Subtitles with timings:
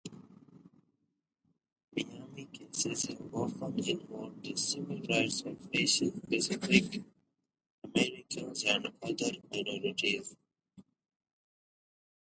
[1.95, 7.03] Minami's cases have often involved the civil rights of Asian-Pacific
[7.85, 10.35] Americans and other minorities.